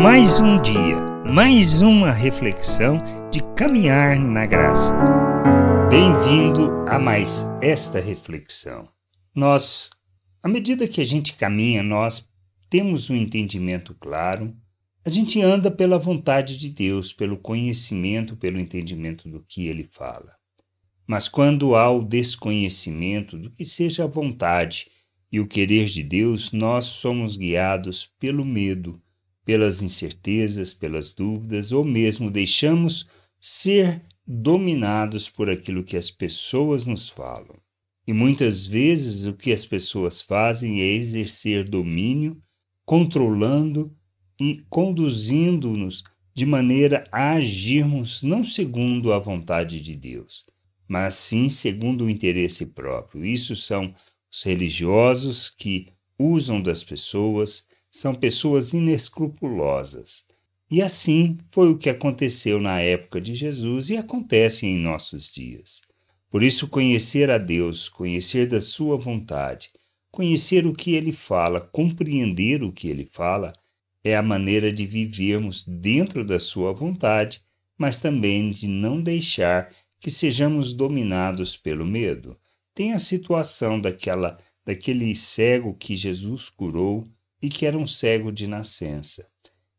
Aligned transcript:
Mais 0.00 0.38
um 0.38 0.62
dia, 0.62 0.96
mais 1.26 1.82
uma 1.82 2.12
reflexão 2.12 2.98
de 3.32 3.40
caminhar 3.56 4.16
na 4.16 4.46
graça. 4.46 4.94
Bem-vindo 5.90 6.70
a 6.88 7.00
mais 7.00 7.46
esta 7.60 7.98
reflexão. 7.98 8.88
Nós, 9.34 9.90
à 10.40 10.46
medida 10.46 10.86
que 10.86 11.00
a 11.00 11.04
gente 11.04 11.34
caminha, 11.34 11.82
nós 11.82 12.28
temos 12.70 13.10
um 13.10 13.16
entendimento 13.16 13.92
claro, 13.92 14.56
a 15.04 15.10
gente 15.10 15.42
anda 15.42 15.68
pela 15.68 15.98
vontade 15.98 16.56
de 16.56 16.68
Deus, 16.68 17.12
pelo 17.12 17.36
conhecimento, 17.36 18.36
pelo 18.36 18.60
entendimento 18.60 19.28
do 19.28 19.44
que 19.48 19.66
ele 19.66 19.82
fala. 19.82 20.32
Mas 21.08 21.28
quando 21.28 21.74
há 21.74 21.90
o 21.90 22.04
desconhecimento 22.04 23.36
do 23.36 23.50
que 23.50 23.64
seja 23.64 24.04
a 24.04 24.06
vontade 24.06 24.92
e 25.32 25.40
o 25.40 25.46
querer 25.48 25.86
de 25.86 26.04
Deus, 26.04 26.52
nós 26.52 26.84
somos 26.84 27.34
guiados 27.34 28.08
pelo 28.20 28.44
medo 28.44 29.02
pelas 29.48 29.80
incertezas, 29.80 30.74
pelas 30.74 31.14
dúvidas, 31.14 31.72
ou 31.72 31.82
mesmo 31.82 32.30
deixamos 32.30 33.08
ser 33.40 34.04
dominados 34.26 35.30
por 35.30 35.48
aquilo 35.48 35.82
que 35.82 35.96
as 35.96 36.10
pessoas 36.10 36.86
nos 36.86 37.08
falam. 37.08 37.56
E 38.06 38.12
muitas 38.12 38.66
vezes 38.66 39.24
o 39.24 39.32
que 39.32 39.50
as 39.50 39.64
pessoas 39.64 40.20
fazem 40.20 40.82
é 40.82 40.92
exercer 40.92 41.66
domínio, 41.66 42.36
controlando 42.84 43.90
e 44.38 44.62
conduzindo-nos 44.68 46.04
de 46.34 46.44
maneira 46.44 47.08
a 47.10 47.30
agirmos 47.30 48.22
não 48.22 48.44
segundo 48.44 49.14
a 49.14 49.18
vontade 49.18 49.80
de 49.80 49.96
Deus, 49.96 50.44
mas 50.86 51.14
sim 51.14 51.48
segundo 51.48 52.04
o 52.04 52.10
interesse 52.10 52.66
próprio. 52.66 53.24
Isso 53.24 53.56
são 53.56 53.94
os 54.30 54.42
religiosos 54.42 55.48
que 55.48 55.88
usam 56.18 56.60
das 56.60 56.84
pessoas, 56.84 57.66
são 57.90 58.14
pessoas 58.14 58.72
inescrupulosas. 58.72 60.24
E 60.70 60.82
assim 60.82 61.38
foi 61.50 61.70
o 61.70 61.78
que 61.78 61.88
aconteceu 61.88 62.60
na 62.60 62.80
época 62.80 63.20
de 63.20 63.34
Jesus 63.34 63.88
e 63.88 63.96
acontece 63.96 64.66
em 64.66 64.78
nossos 64.78 65.32
dias. 65.32 65.80
Por 66.30 66.42
isso, 66.42 66.68
conhecer 66.68 67.30
a 67.30 67.38
Deus, 67.38 67.88
conhecer 67.88 68.46
da 68.46 68.60
Sua 68.60 68.98
vontade, 68.98 69.70
conhecer 70.10 70.66
o 70.66 70.74
que 70.74 70.92
Ele 70.92 71.12
fala, 71.12 71.60
compreender 71.60 72.62
o 72.62 72.70
que 72.70 72.88
Ele 72.88 73.08
fala, 73.10 73.52
é 74.04 74.14
a 74.14 74.22
maneira 74.22 74.70
de 74.70 74.86
vivermos 74.86 75.64
dentro 75.66 76.22
da 76.22 76.38
Sua 76.38 76.72
vontade, 76.72 77.42
mas 77.78 77.98
também 77.98 78.50
de 78.50 78.68
não 78.68 79.00
deixar 79.00 79.72
que 79.98 80.10
sejamos 80.10 80.74
dominados 80.74 81.56
pelo 81.56 81.86
medo. 81.86 82.36
Tem 82.74 82.92
a 82.92 82.98
situação 82.98 83.80
daquela, 83.80 84.38
daquele 84.64 85.14
cego 85.14 85.74
que 85.74 85.96
Jesus 85.96 86.50
curou 86.50 87.08
e 87.40 87.48
que 87.48 87.66
era 87.66 87.78
um 87.78 87.86
cego 87.86 88.32
de 88.32 88.46
nascença. 88.46 89.28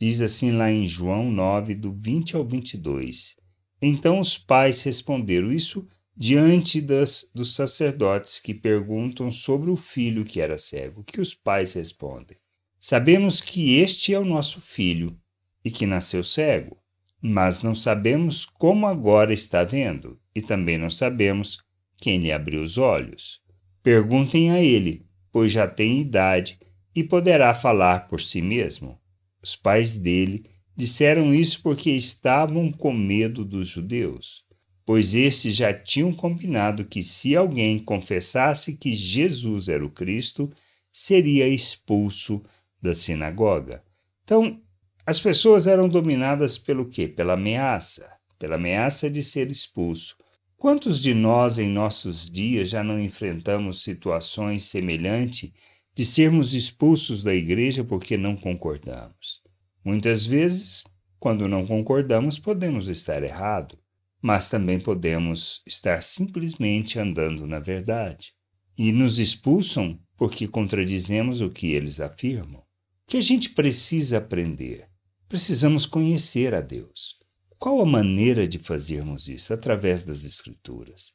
Diz 0.00 0.20
assim 0.20 0.50
lá 0.50 0.70
em 0.70 0.86
João 0.86 1.30
9, 1.30 1.74
do 1.74 1.92
20 1.92 2.36
ao 2.36 2.44
22. 2.44 3.36
Então 3.80 4.18
os 4.18 4.36
pais 4.36 4.82
responderam 4.82 5.52
isso 5.52 5.86
diante 6.16 6.80
das, 6.80 7.30
dos 7.34 7.54
sacerdotes 7.54 8.38
que 8.38 8.54
perguntam 8.54 9.30
sobre 9.30 9.70
o 9.70 9.76
filho 9.76 10.24
que 10.24 10.40
era 10.40 10.58
cego. 10.58 11.04
Que 11.04 11.20
os 11.20 11.34
pais 11.34 11.74
respondem: 11.74 12.36
Sabemos 12.78 13.40
que 13.40 13.76
este 13.78 14.12
é 14.12 14.18
o 14.18 14.24
nosso 14.24 14.60
filho 14.60 15.16
e 15.64 15.70
que 15.70 15.86
nasceu 15.86 16.24
cego, 16.24 16.76
mas 17.20 17.62
não 17.62 17.74
sabemos 17.74 18.44
como 18.44 18.86
agora 18.86 19.32
está 19.32 19.62
vendo 19.62 20.18
e 20.34 20.42
também 20.42 20.76
não 20.76 20.90
sabemos 20.90 21.58
quem 21.96 22.18
lhe 22.18 22.32
abriu 22.32 22.62
os 22.62 22.78
olhos. 22.78 23.40
Perguntem 23.82 24.50
a 24.50 24.60
ele, 24.60 25.06
pois 25.30 25.52
já 25.52 25.66
tem 25.68 26.00
idade 26.00 26.58
e 26.94 27.02
poderá 27.02 27.54
falar 27.54 28.08
por 28.08 28.20
si 28.20 28.42
mesmo. 28.42 28.98
Os 29.42 29.56
pais 29.56 29.98
dele 29.98 30.44
disseram 30.76 31.34
isso 31.34 31.62
porque 31.62 31.90
estavam 31.90 32.70
com 32.70 32.92
medo 32.92 33.44
dos 33.44 33.68
judeus, 33.68 34.44
pois 34.84 35.14
estes 35.14 35.56
já 35.56 35.72
tinham 35.72 36.12
combinado 36.12 36.84
que 36.84 37.02
se 37.02 37.36
alguém 37.36 37.78
confessasse 37.78 38.76
que 38.76 38.92
Jesus 38.92 39.68
era 39.68 39.84
o 39.84 39.90
Cristo, 39.90 40.50
seria 40.90 41.48
expulso 41.48 42.42
da 42.80 42.94
sinagoga. 42.94 43.82
Então, 44.24 44.60
as 45.04 45.18
pessoas 45.18 45.66
eram 45.66 45.88
dominadas 45.88 46.56
pelo 46.56 46.86
quê? 46.86 47.08
Pela 47.08 47.34
ameaça, 47.34 48.10
pela 48.38 48.56
ameaça 48.56 49.10
de 49.10 49.22
ser 49.22 49.50
expulso. 49.50 50.16
Quantos 50.56 51.02
de 51.02 51.12
nós 51.12 51.58
em 51.58 51.68
nossos 51.68 52.30
dias 52.30 52.70
já 52.70 52.84
não 52.84 53.00
enfrentamos 53.00 53.82
situações 53.82 54.62
semelhantes 54.62 55.50
de 55.94 56.06
sermos 56.06 56.54
expulsos 56.54 57.22
da 57.22 57.34
igreja 57.34 57.84
porque 57.84 58.16
não 58.16 58.34
concordamos. 58.36 59.42
Muitas 59.84 60.24
vezes, 60.24 60.84
quando 61.18 61.46
não 61.46 61.66
concordamos, 61.66 62.38
podemos 62.38 62.88
estar 62.88 63.22
errado, 63.22 63.78
mas 64.20 64.48
também 64.48 64.80
podemos 64.80 65.62
estar 65.66 66.02
simplesmente 66.02 66.98
andando 66.98 67.46
na 67.46 67.58
verdade. 67.58 68.32
E 68.78 68.90
nos 68.90 69.18
expulsam 69.18 69.98
porque 70.16 70.48
contradizemos 70.48 71.40
o 71.40 71.50
que 71.50 71.72
eles 71.72 72.00
afirmam. 72.00 72.60
O 72.60 72.64
que 73.08 73.16
a 73.16 73.20
gente 73.20 73.50
precisa 73.50 74.18
aprender? 74.18 74.88
Precisamos 75.28 75.84
conhecer 75.84 76.54
a 76.54 76.60
Deus. 76.60 77.16
Qual 77.58 77.80
a 77.80 77.86
maneira 77.86 78.46
de 78.46 78.58
fazermos 78.58 79.28
isso? 79.28 79.52
Através 79.52 80.04
das 80.04 80.24
Escrituras. 80.24 81.12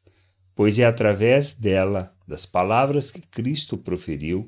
Pois 0.56 0.80
é 0.80 0.86
através 0.86 1.54
dela, 1.54 2.16
das 2.28 2.46
palavras 2.46 3.12
que 3.12 3.22
Cristo 3.22 3.78
proferiu, 3.78 4.48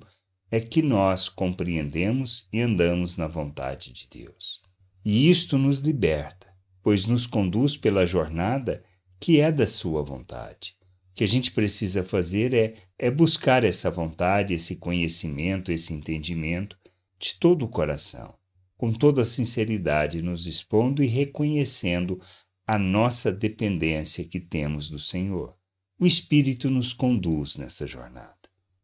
é 0.51 0.59
que 0.59 0.81
nós 0.81 1.29
compreendemos 1.29 2.47
e 2.51 2.59
andamos 2.59 3.17
na 3.17 3.27
vontade 3.27 3.91
de 3.93 4.07
Deus. 4.09 4.61
E 5.05 5.29
isto 5.29 5.57
nos 5.57 5.79
liberta, 5.79 6.47
pois 6.81 7.05
nos 7.05 7.25
conduz 7.25 7.77
pela 7.77 8.05
jornada 8.05 8.83
que 9.19 9.39
é 9.39 9.51
da 9.51 9.67
Sua 9.67 10.01
vontade. 10.01 10.75
O 11.11 11.15
que 11.15 11.23
a 11.23 11.27
gente 11.27 11.51
precisa 11.51 12.03
fazer 12.03 12.53
é, 12.53 12.75
é 12.97 13.11
buscar 13.11 13.63
essa 13.63 13.91
vontade, 13.91 14.53
esse 14.53 14.77
conhecimento, 14.77 15.71
esse 15.71 15.93
entendimento 15.93 16.77
de 17.19 17.35
todo 17.35 17.65
o 17.65 17.69
coração, 17.69 18.33
com 18.77 18.93
toda 18.93 19.21
a 19.21 19.25
sinceridade, 19.25 20.21
nos 20.21 20.47
expondo 20.47 21.03
e 21.03 21.07
reconhecendo 21.07 22.21
a 22.65 22.77
nossa 22.77 23.31
dependência 23.31 24.23
que 24.23 24.39
temos 24.39 24.89
do 24.89 24.99
Senhor. 24.99 25.55
O 25.99 26.07
Espírito 26.07 26.69
nos 26.69 26.93
conduz 26.93 27.57
nessa 27.57 27.85
jornada. 27.85 28.38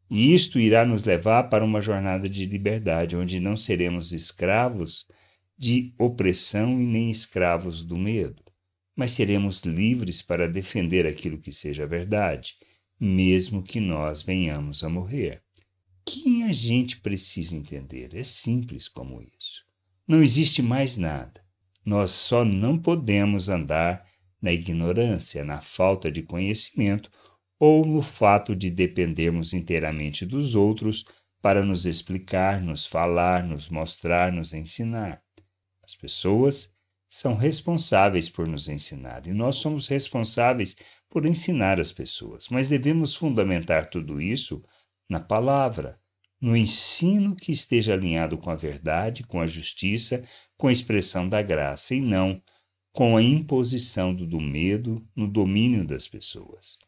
E 0.09 0.33
isto 0.33 0.59
irá 0.59 0.85
nos 0.85 1.03
levar 1.03 1.43
para 1.43 1.65
uma 1.65 1.81
jornada 1.81 2.29
de 2.29 2.45
liberdade, 2.45 3.15
onde 3.15 3.39
não 3.39 3.57
seremos 3.57 4.11
escravos 4.11 5.07
de 5.57 5.93
opressão 5.97 6.79
e 6.79 6.85
nem 6.85 7.09
escravos 7.09 7.83
do 7.83 7.97
medo, 7.97 8.43
mas 8.95 9.11
seremos 9.11 9.61
livres 9.61 10.21
para 10.21 10.51
defender 10.51 11.05
aquilo 11.07 11.37
que 11.37 11.51
seja 11.51 11.87
verdade, 11.87 12.55
mesmo 12.99 13.63
que 13.63 13.79
nós 13.79 14.21
venhamos 14.21 14.83
a 14.83 14.89
morrer. 14.89 15.41
Quem 16.05 16.43
a 16.43 16.51
gente 16.51 16.97
precisa 16.97 17.55
entender? 17.55 18.15
É 18.15 18.21
simples 18.21 18.87
como 18.87 19.21
isso. 19.21 19.65
Não 20.07 20.21
existe 20.21 20.61
mais 20.61 20.97
nada. 20.97 21.43
Nós 21.83 22.11
só 22.11 22.45
não 22.45 22.77
podemos 22.77 23.49
andar 23.49 24.05
na 24.41 24.53
ignorância, 24.53 25.43
na 25.43 25.61
falta 25.61 26.11
de 26.11 26.21
conhecimento 26.21 27.09
ou 27.59 27.85
no 27.85 28.01
fato 28.01 28.55
de 28.55 28.69
dependermos 28.69 29.53
inteiramente 29.53 30.25
dos 30.25 30.55
outros 30.55 31.05
para 31.41 31.63
nos 31.63 31.85
explicar, 31.85 32.61
nos 32.61 32.85
falar, 32.85 33.43
nos 33.43 33.69
mostrar, 33.69 34.31
nos 34.31 34.53
ensinar. 34.53 35.21
As 35.83 35.95
pessoas 35.95 36.73
são 37.07 37.35
responsáveis 37.35 38.27
por 38.27 38.47
nos 38.47 38.67
ensinar 38.67 39.25
e 39.27 39.33
nós 39.33 39.57
somos 39.57 39.87
responsáveis 39.87 40.75
por 41.09 41.25
ensinar 41.25 41.79
as 41.79 41.91
pessoas, 41.91 42.49
mas 42.49 42.67
devemos 42.67 43.15
fundamentar 43.15 43.89
tudo 43.89 44.19
isso 44.19 44.63
na 45.09 45.19
palavra, 45.19 45.99
no 46.41 46.57
ensino 46.57 47.35
que 47.35 47.51
esteja 47.51 47.93
alinhado 47.93 48.37
com 48.37 48.49
a 48.49 48.55
verdade, 48.55 49.23
com 49.23 49.39
a 49.39 49.47
justiça, 49.47 50.23
com 50.57 50.67
a 50.67 50.73
expressão 50.73 51.29
da 51.29 51.41
graça 51.41 51.95
e 51.95 52.01
não 52.01 52.41
com 52.91 53.15
a 53.15 53.21
imposição 53.21 54.13
do 54.15 54.39
medo 54.39 55.05
no 55.15 55.27
domínio 55.27 55.85
das 55.85 56.07
pessoas. 56.07 56.79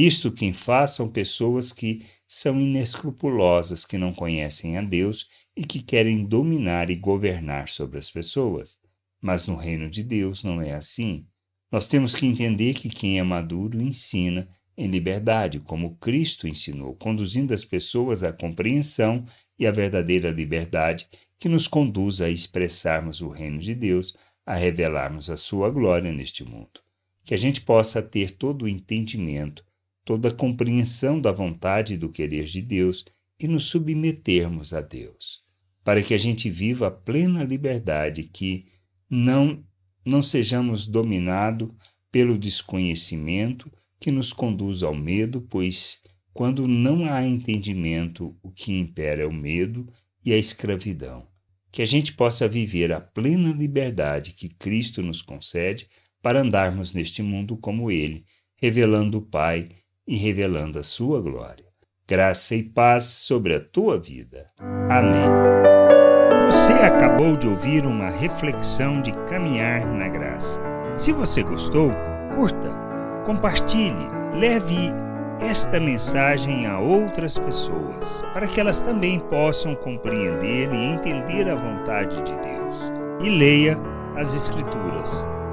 Isto 0.00 0.30
quem 0.30 0.52
faz 0.52 0.90
são 0.90 1.08
pessoas 1.08 1.72
que 1.72 2.06
são 2.24 2.60
inescrupulosas, 2.60 3.84
que 3.84 3.98
não 3.98 4.14
conhecem 4.14 4.78
a 4.78 4.82
Deus 4.82 5.28
e 5.56 5.64
que 5.64 5.82
querem 5.82 6.24
dominar 6.24 6.88
e 6.88 6.94
governar 6.94 7.68
sobre 7.68 7.98
as 7.98 8.08
pessoas. 8.08 8.78
Mas 9.20 9.48
no 9.48 9.56
reino 9.56 9.90
de 9.90 10.04
Deus 10.04 10.44
não 10.44 10.62
é 10.62 10.72
assim. 10.72 11.26
Nós 11.68 11.88
temos 11.88 12.14
que 12.14 12.26
entender 12.26 12.74
que 12.74 12.88
quem 12.88 13.18
é 13.18 13.24
maduro 13.24 13.82
ensina 13.82 14.48
em 14.76 14.86
liberdade, 14.86 15.58
como 15.58 15.96
Cristo 15.96 16.46
ensinou, 16.46 16.94
conduzindo 16.94 17.52
as 17.52 17.64
pessoas 17.64 18.22
à 18.22 18.32
compreensão 18.32 19.26
e 19.58 19.66
à 19.66 19.72
verdadeira 19.72 20.30
liberdade 20.30 21.08
que 21.36 21.48
nos 21.48 21.66
conduz 21.66 22.20
a 22.20 22.30
expressarmos 22.30 23.20
o 23.20 23.30
reino 23.30 23.58
de 23.58 23.74
Deus, 23.74 24.16
a 24.46 24.54
revelarmos 24.54 25.28
a 25.28 25.36
sua 25.36 25.68
glória 25.70 26.12
neste 26.12 26.44
mundo. 26.44 26.80
Que 27.24 27.34
a 27.34 27.36
gente 27.36 27.62
possa 27.62 28.00
ter 28.00 28.30
todo 28.30 28.62
o 28.62 28.68
entendimento 28.68 29.66
toda 30.08 30.30
a 30.30 30.34
compreensão 30.34 31.20
da 31.20 31.30
vontade 31.30 31.92
e 31.92 31.96
do 31.98 32.08
querer 32.08 32.44
de 32.44 32.62
Deus 32.62 33.04
e 33.38 33.46
nos 33.46 33.66
submetermos 33.66 34.72
a 34.72 34.80
Deus. 34.80 35.46
para 35.84 36.02
que 36.02 36.14
a 36.14 36.18
gente 36.18 36.48
viva 36.48 36.86
a 36.86 36.90
plena 36.90 37.44
liberdade, 37.44 38.24
que 38.24 38.64
não 39.08 39.62
não 40.04 40.22
sejamos 40.22 40.86
dominados 40.86 41.68
pelo 42.10 42.38
desconhecimento 42.38 43.70
que 44.00 44.10
nos 44.10 44.32
conduz 44.32 44.82
ao 44.82 44.94
medo, 44.94 45.42
pois 45.42 46.02
quando 46.32 46.66
não 46.66 47.04
há 47.04 47.22
entendimento, 47.26 48.34
o 48.42 48.50
que 48.50 48.72
impera 48.72 49.22
é 49.24 49.26
o 49.26 49.32
medo 49.32 49.86
e 50.24 50.32
a 50.32 50.38
escravidão. 50.38 51.26
Que 51.70 51.82
a 51.82 51.86
gente 51.86 52.14
possa 52.14 52.48
viver 52.48 52.92
a 52.92 53.00
plena 53.00 53.52
liberdade 53.52 54.32
que 54.32 54.48
Cristo 54.48 55.02
nos 55.02 55.20
concede 55.20 55.86
para 56.22 56.40
andarmos 56.40 56.94
neste 56.94 57.22
mundo 57.22 57.58
como 57.58 57.90
Ele, 57.90 58.24
revelando 58.56 59.18
o 59.18 59.22
Pai 59.22 59.68
e 60.08 60.16
revelando 60.16 60.78
a 60.78 60.82
Sua 60.82 61.20
glória. 61.20 61.66
Graça 62.08 62.54
e 62.54 62.62
paz 62.62 63.04
sobre 63.04 63.54
a 63.54 63.60
tua 63.60 64.00
vida. 64.00 64.50
Amém. 64.88 65.28
Você 66.46 66.72
acabou 66.72 67.36
de 67.36 67.46
ouvir 67.46 67.84
uma 67.84 68.08
reflexão 68.08 69.02
de 69.02 69.12
caminhar 69.28 69.86
na 69.86 70.08
graça. 70.08 70.58
Se 70.96 71.12
você 71.12 71.42
gostou, 71.42 71.92
curta, 72.34 72.70
compartilhe, 73.26 74.08
leve 74.34 74.90
esta 75.40 75.78
mensagem 75.78 76.66
a 76.66 76.80
outras 76.80 77.36
pessoas, 77.36 78.22
para 78.32 78.46
que 78.46 78.58
elas 78.58 78.80
também 78.80 79.20
possam 79.20 79.74
compreender 79.74 80.72
e 80.72 80.84
entender 80.92 81.46
a 81.50 81.54
vontade 81.54 82.16
de 82.22 82.32
Deus. 82.32 82.90
E 83.20 83.28
leia 83.28 83.76
as 84.16 84.34
Escrituras, 84.34 85.26